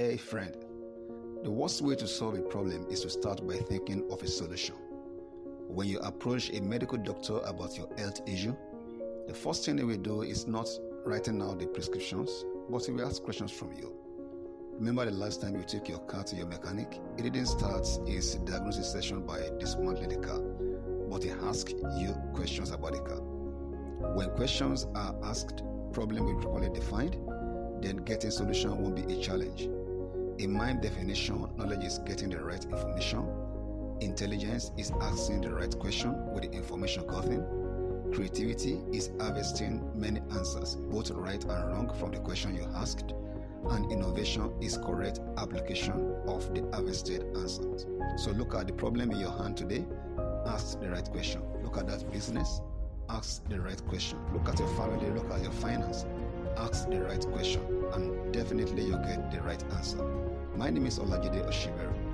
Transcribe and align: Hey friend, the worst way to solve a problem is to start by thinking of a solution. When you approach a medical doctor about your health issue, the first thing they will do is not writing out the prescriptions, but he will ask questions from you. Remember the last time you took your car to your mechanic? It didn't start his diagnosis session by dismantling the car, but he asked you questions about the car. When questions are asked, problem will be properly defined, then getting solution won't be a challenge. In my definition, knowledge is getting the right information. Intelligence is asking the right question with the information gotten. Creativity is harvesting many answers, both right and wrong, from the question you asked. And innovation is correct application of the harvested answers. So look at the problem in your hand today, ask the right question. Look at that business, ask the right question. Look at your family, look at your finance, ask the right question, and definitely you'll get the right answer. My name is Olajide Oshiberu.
Hey 0.00 0.16
friend, 0.16 0.56
the 1.42 1.50
worst 1.50 1.82
way 1.82 1.94
to 1.94 2.08
solve 2.08 2.34
a 2.34 2.40
problem 2.40 2.86
is 2.88 3.02
to 3.02 3.10
start 3.10 3.46
by 3.46 3.56
thinking 3.56 4.10
of 4.10 4.22
a 4.22 4.26
solution. 4.26 4.74
When 5.68 5.88
you 5.88 5.98
approach 5.98 6.48
a 6.54 6.62
medical 6.62 6.96
doctor 6.96 7.36
about 7.44 7.76
your 7.76 7.86
health 7.98 8.22
issue, 8.26 8.56
the 9.28 9.34
first 9.34 9.66
thing 9.66 9.76
they 9.76 9.84
will 9.84 9.98
do 9.98 10.22
is 10.22 10.46
not 10.46 10.70
writing 11.04 11.42
out 11.42 11.58
the 11.58 11.66
prescriptions, 11.66 12.46
but 12.70 12.82
he 12.86 12.92
will 12.92 13.06
ask 13.06 13.22
questions 13.22 13.52
from 13.52 13.74
you. 13.74 13.92
Remember 14.78 15.04
the 15.04 15.10
last 15.10 15.42
time 15.42 15.54
you 15.54 15.64
took 15.64 15.86
your 15.86 15.98
car 15.98 16.24
to 16.24 16.34
your 16.34 16.46
mechanic? 16.46 16.98
It 17.18 17.24
didn't 17.24 17.44
start 17.44 17.86
his 18.06 18.36
diagnosis 18.36 18.90
session 18.90 19.26
by 19.26 19.50
dismantling 19.58 20.18
the 20.18 20.26
car, 20.26 20.40
but 21.10 21.24
he 21.24 21.30
asked 21.46 21.74
you 21.98 22.14
questions 22.32 22.70
about 22.70 22.92
the 22.92 23.00
car. 23.00 23.20
When 24.14 24.30
questions 24.30 24.86
are 24.94 25.14
asked, 25.24 25.62
problem 25.92 26.24
will 26.24 26.36
be 26.36 26.40
properly 26.40 26.70
defined, 26.70 27.18
then 27.82 27.96
getting 27.98 28.30
solution 28.30 28.78
won't 28.82 28.96
be 28.96 29.14
a 29.14 29.20
challenge. 29.20 29.68
In 30.40 30.52
my 30.52 30.72
definition, 30.72 31.46
knowledge 31.58 31.84
is 31.84 31.98
getting 31.98 32.30
the 32.30 32.42
right 32.42 32.64
information. 32.64 33.28
Intelligence 34.00 34.72
is 34.78 34.90
asking 35.02 35.42
the 35.42 35.52
right 35.52 35.78
question 35.78 36.14
with 36.32 36.44
the 36.44 36.50
information 36.50 37.06
gotten. 37.06 37.44
Creativity 38.14 38.80
is 38.90 39.10
harvesting 39.20 39.86
many 39.94 40.20
answers, 40.30 40.76
both 40.76 41.10
right 41.10 41.44
and 41.44 41.68
wrong, 41.68 41.94
from 42.00 42.12
the 42.12 42.20
question 42.20 42.54
you 42.54 42.66
asked. 42.74 43.12
And 43.68 43.92
innovation 43.92 44.50
is 44.62 44.78
correct 44.78 45.20
application 45.36 46.16
of 46.26 46.54
the 46.54 46.62
harvested 46.72 47.22
answers. 47.36 47.84
So 48.16 48.30
look 48.30 48.54
at 48.54 48.66
the 48.66 48.72
problem 48.72 49.10
in 49.10 49.20
your 49.20 49.32
hand 49.32 49.58
today, 49.58 49.84
ask 50.46 50.80
the 50.80 50.88
right 50.88 51.04
question. 51.10 51.42
Look 51.62 51.76
at 51.76 51.86
that 51.88 52.10
business, 52.10 52.62
ask 53.10 53.46
the 53.50 53.60
right 53.60 53.86
question. 53.88 54.18
Look 54.32 54.48
at 54.48 54.58
your 54.58 54.68
family, 54.68 55.10
look 55.10 55.30
at 55.32 55.42
your 55.42 55.52
finance, 55.52 56.06
ask 56.70 56.88
the 56.88 57.00
right 57.00 57.26
question, 57.32 57.62
and 57.94 58.32
definitely 58.32 58.84
you'll 58.84 58.98
get 58.98 59.30
the 59.32 59.40
right 59.42 59.62
answer. 59.72 60.02
My 60.54 60.70
name 60.70 60.86
is 60.86 61.00
Olajide 61.00 61.44
Oshiberu. 61.48 62.09